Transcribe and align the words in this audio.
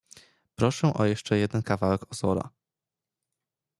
"Proszę 0.55 0.93
o 0.93 1.05
jeszcze 1.05 1.37
jeden 1.37 1.61
kawałek 1.63 2.11
ozora." 2.11 2.49